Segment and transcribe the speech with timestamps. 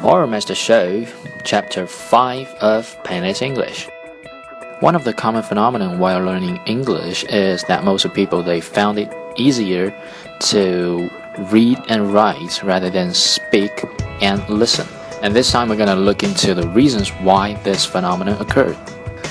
[0.00, 1.04] Horror Master Show,
[1.42, 3.88] Chapter 5 of Painless English.
[4.78, 9.00] One of the common phenomena while learning English is that most of people they found
[9.00, 9.92] it easier
[10.50, 11.10] to
[11.50, 13.84] read and write rather than speak
[14.20, 14.86] and listen.
[15.20, 18.76] And this time we're going to look into the reasons why this phenomenon occurred.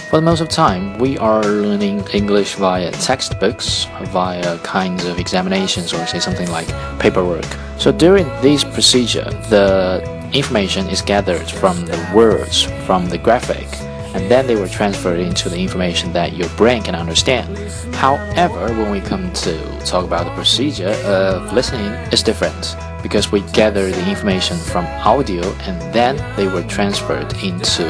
[0.10, 5.94] For the most of time, we are learning English via textbooks, via kinds of examinations,
[5.94, 6.68] or say something like
[7.00, 7.46] paperwork.
[7.78, 13.68] So during this procedure, the information is gathered from the words, from the graphic,
[14.16, 17.58] and then they were transferred into the information that your brain can understand.
[17.96, 23.42] However, when we come to talk about the procedure of listening, it's different because we
[23.52, 27.86] gather the information from audio and then they were transferred into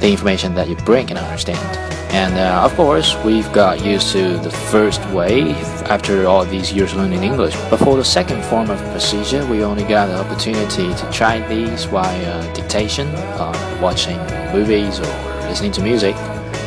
[0.00, 1.88] the information that you bring can understand.
[2.10, 5.52] And uh, of course, we've got used to the first way
[5.90, 7.54] after all these years learning English.
[7.68, 11.84] But for the second form of procedure, we only got the opportunity to try these
[11.84, 14.18] via dictation, uh, watching
[14.52, 15.06] movies or
[15.48, 16.14] listening to music.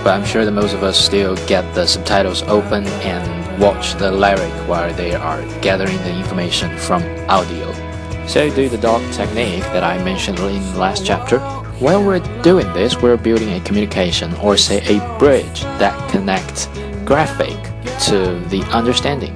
[0.03, 4.11] But I'm sure that most of us still get the subtitles open and watch the
[4.11, 7.71] lyric while they are gathering the information from audio.
[8.27, 11.60] So do the dog technique that I mentioned in the last chapter.
[11.81, 16.67] While we're doing this, we're building a communication or say a bridge that connects
[17.05, 17.57] graphic
[18.05, 19.35] to the understanding.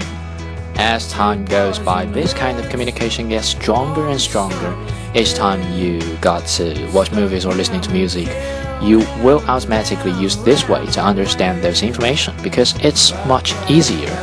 [0.76, 4.78] As time goes by, this kind of communication gets stronger and stronger.
[5.16, 8.28] Each time you got to watch movies or listening to music,
[8.80, 14.14] you will automatically use this way to understand those information because it's much easier.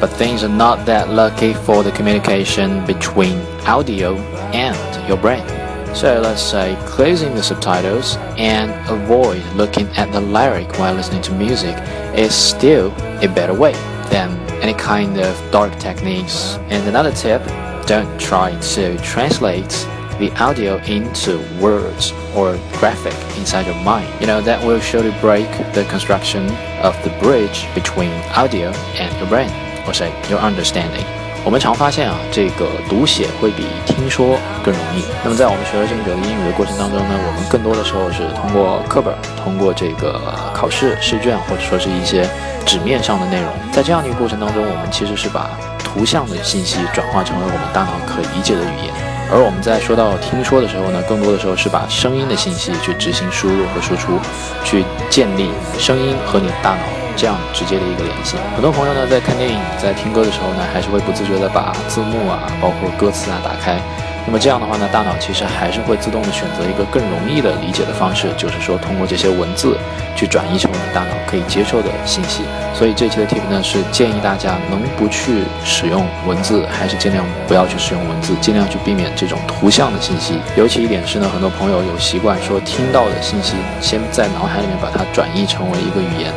[0.00, 4.16] But things are not that lucky for the communication between audio
[4.54, 5.57] and your brain.
[5.94, 11.32] So let's say closing the subtitles and avoid looking at the lyric while listening to
[11.32, 11.76] music
[12.16, 13.72] is still a better way
[14.10, 14.30] than
[14.62, 16.56] any kind of dark techniques.
[16.68, 17.44] And another tip,
[17.86, 19.70] don't try to translate
[20.18, 24.08] the audio into words or graphic inside your mind.
[24.20, 26.46] You know, that will surely break the construction
[26.82, 29.50] of the bridge between audio and your brain,
[29.86, 31.17] or say your understanding.
[31.44, 35.02] 我们常发现啊，这个读写会比听说更容易。
[35.24, 40.20] 那么在我们学了这个英语的过程当中呢，我们更多的时候是通过课本、通过这个
[40.52, 42.28] 考试试卷，或者说是一些
[42.66, 43.48] 纸面上的内容。
[43.72, 45.48] 在这样的一个过程当中，我们其实是把
[45.82, 48.92] 图像的信息转化成为我们大脑可理解的语言。
[49.30, 54.18] 而我们在说到听说的时候呢，更多的时候是把声音的信息去执行输入和输出，
[54.64, 56.97] 去建立声音和你大脑。
[57.18, 58.36] 这样直接的一个联系。
[58.54, 63.76] 很多朋友呢，在看电影、在听歌的时候呢，还是会不自觉的把字幕啊，包括歌词啊打开。
[64.24, 69.76] 那么这样的话呢，大脑其实还是会自动的选择一个更容易的理解的方式，就是说通过这些文字
[70.14, 72.42] 去转移成我们大脑可以接受的信息。
[72.74, 80.38] 所以这期的 tip 呢，是建议大家能不去使用文字，还是尽量不要去使用文字，尽量去避免这种图像的信息。
[80.56, 86.30] 尤其一点是呢，很多朋友有习惯说听到的信息，先在脑海里面把它转译成为一个语言。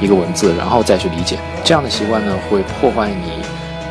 [0.00, 3.42] 一个文字，然后再去理解，这样的习惯呢，会破坏你，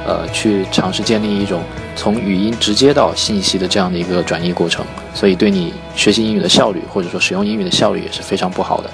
[0.06, 1.62] 呃，去尝试建立一种
[1.95, 8.90] 从语音直接到信息的这样的一个转移过程，所以对你学习英语的效率，或者说使用英语的效率也是非常不好的。